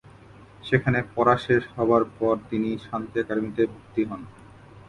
সেখানে 0.63 0.99
পড়া 1.15 1.35
শেষ 1.37 1.63
হবার 1.75 2.03
পর 2.17 2.35
তিনি 2.49 2.69
শান্তি 2.87 3.15
একাডেমিতে 3.19 3.63
ভর্তি 3.71 4.01
হন। 4.09 4.21